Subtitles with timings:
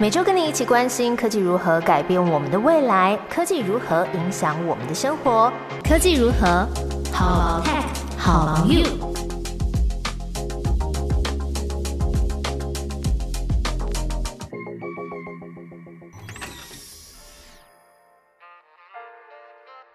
[0.00, 5.52] 每周跟你一起关心科技如何改变我们的未来，科技如何影响我们的生活，
[5.82, 6.64] 科技如何
[7.12, 7.82] 好 tech
[8.16, 8.84] 好 you。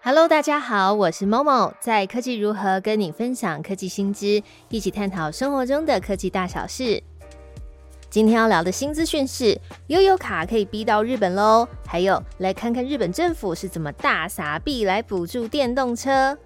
[0.02, 7.02] Hello，大家好，我是 Momo，在科技如何跟你分享科技新知，一起探讨生活中的科技大小事。
[8.14, 16.38] 今天要聊的新资讯是悠游卡可以逼到日本喽，还有来看看日本政府是怎么大撒币来补助电动车。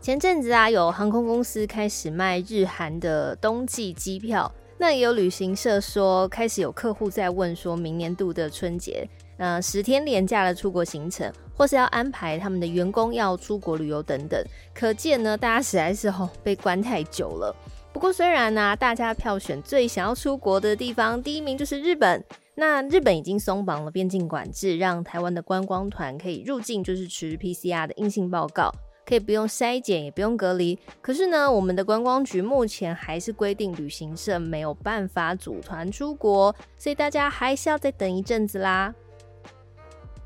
[0.00, 14.44] 前阵子啊，有航空公司开始卖日韩的冬季机票，那也有旅行社说开始有客户在问，说明年度的春节，呃，十天连假的出国行程，或是要安排他们的员工要出国旅游等等。
[14.74, 17.54] 可见呢，大家实在是吼被关太久了。
[17.94, 22.22] 不过，虽然呢，大家票选最想要出国的地方，第一名就是日本。
[22.56, 28.68] 那日本已经松绑了边境管制，让台湾的观光团可以入境，就是持 PCR 的阴性报告，
[29.06, 30.76] 可以不用筛检，也不用隔离。
[31.00, 38.92] 可是呢，我们的观光局目前还是规定旅行社没有办法组团出国，所以大家还是要再等一阵子啦。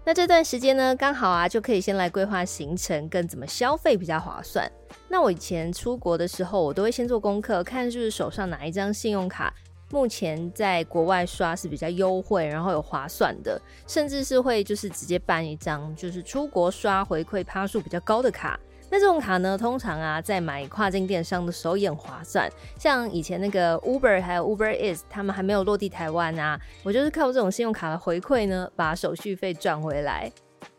[0.09, 4.67] 那这段时间呢，刚好啊，就可以先来规划行程，跟怎么消费比较划算。
[5.07, 9.53] 那我以前出国的时候，我都会先做功课，看就是手上哪一张信用卡
[9.91, 18.59] 目前在国外刷是比较优惠，然后有划算的，甚至是会就是直接办一张就是出国刷回馈趴数比较高的卡。
[18.91, 22.51] 那这种卡呢，通常啊，在买跨境电商的时候也很划算。
[22.79, 30.33] 像以前那个 Uber 还有 Uber Is，他们还没有落地台湾啊，我就是靠这种信用卡的回馈呢，把手续费赚回来。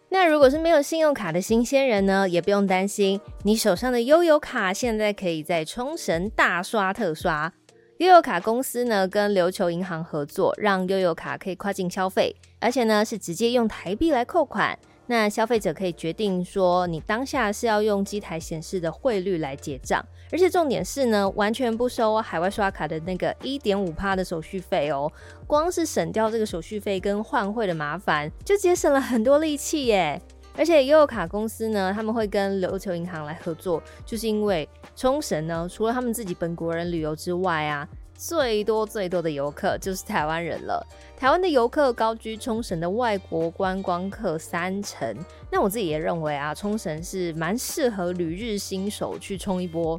[0.10, 7.54] 那如果是没有信用卡的新鲜人呢，也不用担心，你手上的悠游卡现在可以在冲绳大刷特刷。
[8.00, 14.80] 悠游卡公司呢，跟琉球银行合作，让悠游卡可以跨境消费，而且呢，是直接用台币来扣款。
[15.12, 25.12] 那消费者可以决定说，你当下是要用机台显示的汇率来结账，而且重点是呢，完全不收海外刷卡的那个一点五趴的手续费哦。
[25.48, 30.22] 光是省掉这个手续费跟换汇的麻烦，就节省了很多力气耶。
[30.56, 37.88] 而且悠游卡公司呢，他们会跟琉球银行来合作，就是因为冲绳呢，除了他们自己本国人旅游之外啊。
[38.20, 40.86] 最多最多的游客就是台湾人了。
[41.16, 45.16] 台湾的游客高居冲绳的外国观光客三成。
[45.50, 49.98] 那我自己也认为啊，冲绳是蛮适合旅日新手去冲一波。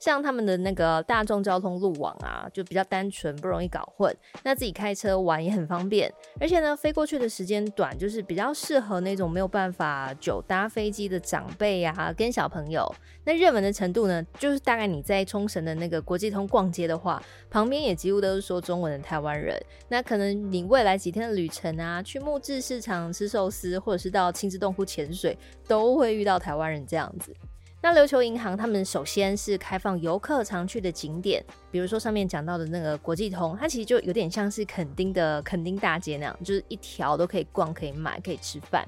[0.00, 4.12] 像他们的那个大众交通路网啊，就比较单纯，不容易搞混。
[4.42, 12.92] 那自己开车玩也很方便，而且呢，飞过去的时间短，就是比较适合那种没有办法久搭飞机的长辈呀，跟小朋友。
[13.24, 19.60] 那热门的程度呢，就是大概你在冲绳的那个国际通逛街的话，旁边也几乎都是说中文的台湾人。
[19.88, 25.36] 那可能你未来几天的旅程啊，去木质市场吃寿司，或者是到亲子洞窟潜水，
[25.68, 27.34] 都会遇到台湾人这样子。
[27.82, 38.86] 那琉球银行他们首先是开放游客常去的景点，比如说上面讲到的那个国际通，它其实就有点像是垦丁的垦丁大街那样，就是一条都可以逛、可以买、可以吃饭。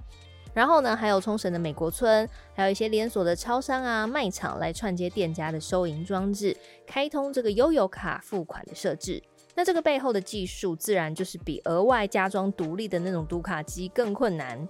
[0.52, 6.54] 然后呢，还有冲绳的美国村，还有一些连锁的超商啊、卖场来串接店家的收银装置，
[6.86, 9.22] 开通这个悠游卡付款的设置。
[9.54, 14.69] 那这个背后的技术，自然就是比额外加装独立的那种读卡机更困难。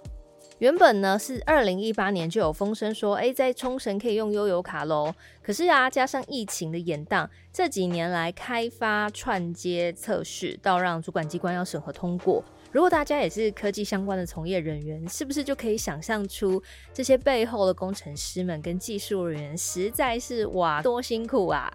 [0.63, 5.13] 原本呢是二零一八年就有风声说，哎，在冲绳可以用悠游卡喽。
[5.43, 12.45] 可是啊，加上疫情的延宕，这几年来开发串接测试，到让主管机关要审核通过。
[12.71, 16.63] 如果大家也是科技相关的从业人员，是不是就可以想象出
[16.93, 21.69] 这些背后的工程师们跟技术人员实在是哇多辛苦啊？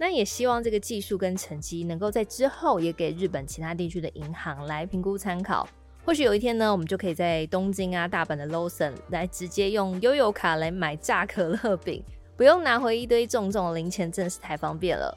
[0.00, 5.68] 那也希望这个技术跟成绩能够在之后也给日本其他地区的银行来评估参考。
[6.04, 12.04] 或许有一天呢，我们就可以在东京啊、大阪的 Lawson 来直接用悠游卡来买炸可乐饼，
[12.36, 15.16] 不用拿回一堆重重的零钱，真是太方便了。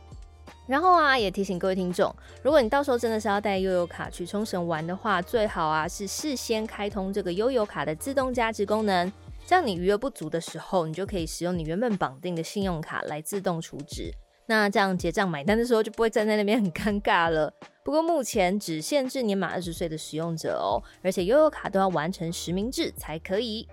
[0.65, 9.11] 然后啊，也提醒各位听众，如果你到时候真的是要带悠游卡去冲绳玩的话，最好啊是事先开通这个悠游卡的自动加值功能，
[9.45, 14.13] 这样你余额不足的时候，你就可以使用你原本绑定的信用卡来自动储值。
[14.47, 17.53] 那这样结账买单的时候就不会站在那边很尴尬了。
[17.83, 23.67] 不过目前只限制年满二十岁的使用者哦，而且悠游卡都要完成实名制才可以。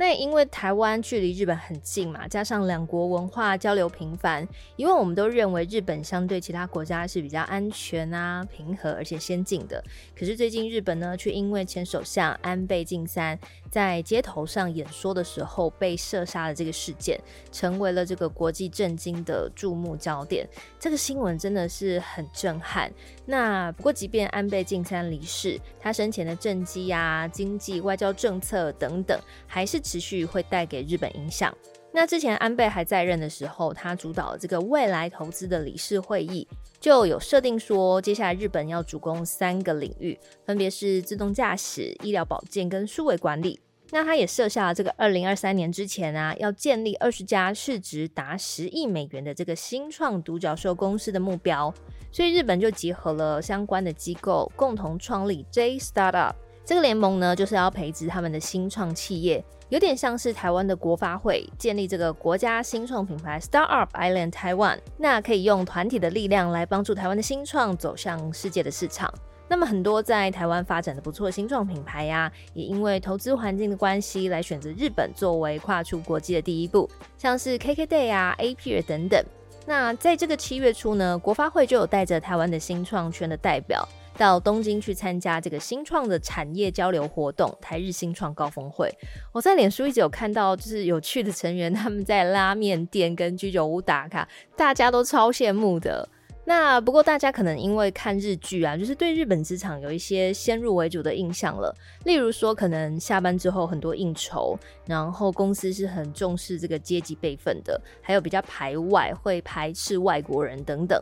[0.00, 4.46] 那也因为台湾距离日本很近嘛，加上两国文化交流频繁，
[4.76, 9.82] 因为我们都认为日本相对其他国家是比较安全啊、平和而且先进的。
[10.16, 13.36] 可是最近日本呢，却因为前首相安倍晋三
[13.70, 17.18] 在街头上演说的时候被射杀的这个事件，
[17.50, 20.48] 成为了这个国际震惊的注目焦点。
[20.78, 22.92] 这个新闻真的是很震撼。
[23.24, 29.78] 那不过，即便安倍晋三离世，他生前的政绩啊、经济、外交政策等等，还是。
[29.88, 31.56] 持续会带给日本影响。
[31.92, 36.46] 那之前安倍还在任的时候，他主导这个未来投资的理事会议，
[36.80, 43.58] 就有设定说，接下来日本要主攻三个领域，分别是自动驾驶、医疗保健跟数位管理。
[43.90, 51.72] 那他也设下了这个二零二三年之前啊，要建立二十家市值达十亿美元的这个新创独角兽公司的目标。
[52.12, 56.34] 所以日本就集合了相关的机构，共同创立 J Startup
[56.68, 59.42] 这个联盟呢，就是要培植他们的新创企业。
[59.70, 69.10] 有点像是台湾的国发会建立这个国家新创品牌 Star Up Island Taiwan，那可以用团体的力量来帮助台湾的新创走向世界的市场。
[69.48, 76.86] 那么很多在台湾发展的不错新创品牌呀，也因为投资环境的关系，来选择日本作为跨出国际的第一步，
[77.16, 79.24] 像是 KKday 啊、A P 等等。
[79.64, 83.88] 那在这个七月初呢，国发会就有带着台湾的新创圈的代表。
[84.18, 88.92] 到东京去参加这个新创的产业交流活动——台日新创高峰会。
[89.32, 96.06] 我在脸书一直有看到，就是有趣的成员他们在拉面店跟居酒屋打卡，大家都超羡慕的。
[96.44, 101.74] 那不过大家可能因为看日剧啊，就是对日本职场有一些先入为主的印象了。
[102.04, 110.98] 例如说，可能下班之后很多应酬，然后公司是很重视这个阶级辈分的，还有比较排外，会排斥外国人等等。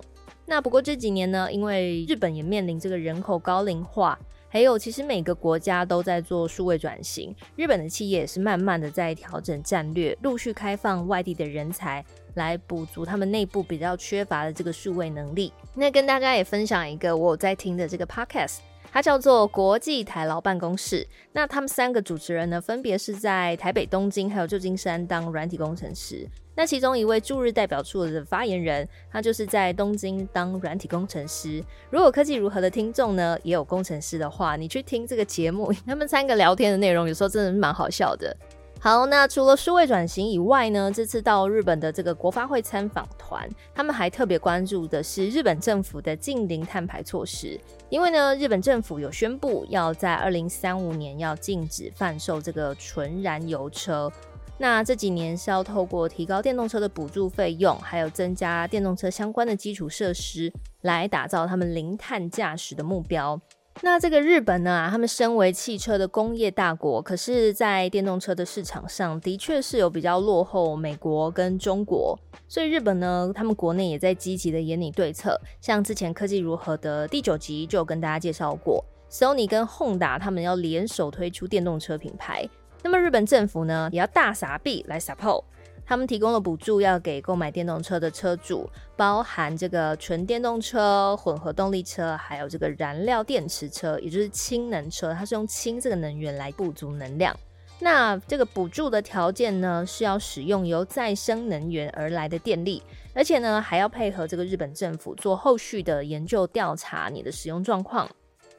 [0.47, 12.05] 那不过这几年呢，因为日本也面临这个人口高龄化，还有其实每个国家都在做数位转型，日本的企业也是慢慢的在调整战略，陆续开放外地的人才
[12.35, 15.53] 来补足他们内部比较缺乏的这个数位能力。
[15.75, 18.59] 那跟大家也分享一个我在听的这个 podcast。
[18.93, 21.07] 它叫做国际台劳办公室。
[21.33, 26.27] 那他们三个主持人呢，分别是在台北、东京还有旧金山当软体工程师。
[26.57, 31.63] 那其中一位驻日代表处的发言人，他就是在东京当软体工程师。
[31.91, 38.35] 如果科技如何的听众呢，也有工程师的话，你去听这个节目， 他们三个聊天的内容，有时候真的是蛮好笑的。
[38.79, 47.59] 好，那除了数位转型以外呢，这次到日本的这个国发会参访团，他们还特别关注的是日本政府的近零碳排措施。
[47.89, 54.13] 因为呢，日本政府有宣布要在二零三五年要禁止贩售这个纯燃油车。
[54.59, 63.41] 那这几年是要透过提高电动车的补助费用，还有增加电动车相关的基础设施，来打造他们零碳驾驶的目标。
[63.83, 64.89] 那这个日本呢？
[64.91, 72.19] 他们身为汽车的工业大国，可是，在电动车的市场上的确是有比较落后美国跟中国。
[72.49, 75.39] 所以日本呢，他们国内也在积极的研拟对策。
[75.61, 82.49] 像之前科技如何的第九集就有跟大家介绍过，Sony 跟 Honda 他们要联手推出电动车品牌。
[82.87, 85.43] 那么日本政府呢，也要大撒币来 support。
[85.85, 95.13] 他们提供了补助，要给购买电动车的车主，包含这个纯电动车、混合动力车，还有这个燃料电池车，也就是氢能车。
[95.13, 97.37] 它是用氢这个能源来补足能量。
[97.81, 102.81] 那这个补助的条件呢，是要使用由再生能源而来的电力，
[103.13, 108.09] 而且呢，还要配合这个日本政府做后续的研究调查你的使用状况。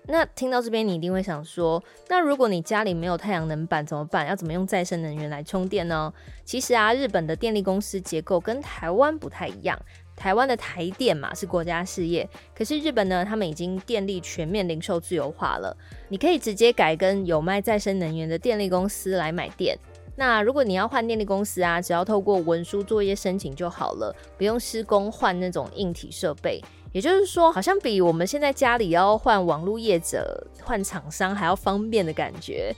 [0.07, 4.25] 那听到这边，你一定会想说，那如果你家里没有太阳能板怎么办？
[4.25, 6.11] 要怎么用再生能源来充电呢？
[6.45, 9.77] 其实啊，日本的电力公司结构跟台湾不太一样。
[10.15, 15.75] 台湾的台电嘛是国家事业，可是日本呢，他们已经电力全面零售自由化了，
[16.07, 19.77] 你可以直接改跟有卖再生能源的电力公司来买电。
[20.15, 26.59] 那如果你要换电力公司啊，只要透过文书作业申请就好了，不用施工换那种硬体设备。
[26.97, 32.75] 也就是说，好像比我们现在家里要换网络业者、换厂商还要方便的感觉。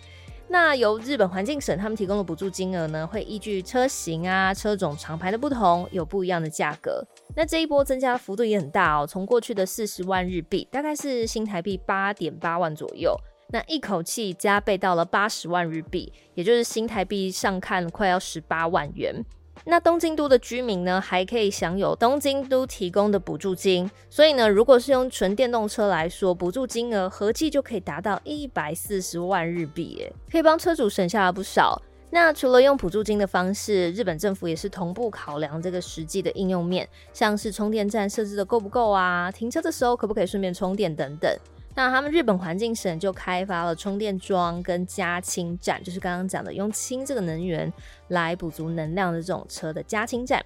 [0.49, 7.01] 那由日本环境省他们提供的补助金额呢，会依据车型啊、车种、厂牌的不同，有不一样的价格。
[7.33, 13.15] 那这一波增加幅度也很大哦，从过去的四十万日币，大概是新台币八点八万左右，
[13.53, 19.23] 那一口气加倍到了八十万日币，也就是新台币上看快要十八万元。
[19.65, 23.89] 那东京都的居民呢，还可以享有东京都提供的补助金。
[24.09, 31.81] 所以呢，如果是用纯电动车来说，补助金额合计就可以达到一百四十万日币，可以帮车主省下了不少。
[32.11, 41.31] 那除了用补助金的方式，日本政府也是同步考量这个实际的应用面，像是充电站设置的够不够啊，停车的时候可不可以顺便充电等等。
[41.75, 47.71] 那他们日本环境省就开发了充电桩跟加氢站，就是刚刚讲的用氢这个能源
[48.09, 50.43] 来补足能量的这种车的加氢站。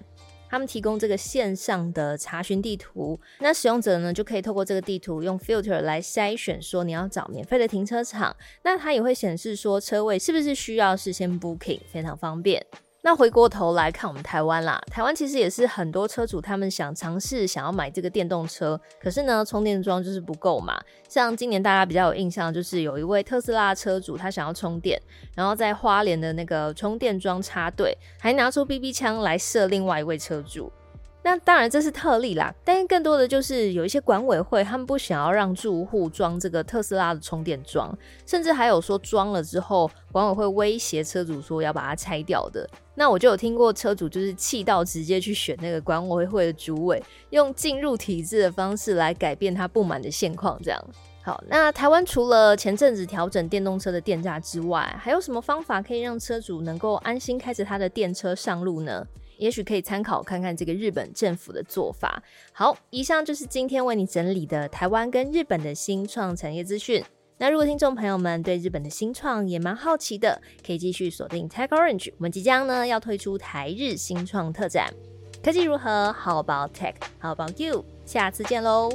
[0.48, 12.64] 他们提供这个线上的查询地图，那使用者呢就可以透过这个地图用 filter 来筛选，说你要找免费的停车场，那它也会显示说车位是不是需要事先 booking，非常方便。
[13.06, 20.82] 那回过头来看我们台湾啦，台湾其实也是很多车主他们想尝试想要买这个电动车，可是呢充电桩就是不够嘛。
[21.06, 24.98] 像今年大家比较有印象，就是有一位特斯拉车主他想要充电，
[25.36, 30.72] 然后在花莲的那个充电桩插队，还拿出 BB 枪来射另外一位车主。
[31.24, 42.68] 那当然这是特例啦，但是更多的就是有一些管委会，他们不想要让住户装这个特斯拉的充电桩，甚至还有说装了之后，管委会威胁车主说要把它拆掉的。
[42.94, 50.60] 那我就有听过车主就是气到直接去选那个管委会的主委，用进入体制的方式来改变他不满的现况。
[50.62, 50.78] 这样
[51.22, 59.06] 好，那台湾除了前阵子调整电动车的电价之外，还有什么方法可以让车主能够安心开着他的电车上路呢？
[59.38, 62.22] 也许可以参考看看这个日本政府的做法。
[62.52, 67.02] 好，以上就是今天为你整理的台湾跟日本的新创产业资讯。
[67.36, 74.92] 那如果听众朋友们对日本的新创也蛮好奇的，可以继续锁定 Tech Orange，我们即将呢要推出台日新创特展。
[75.42, 77.84] 科技如何？How about tech？How about you？
[78.06, 78.88] 下次见喽！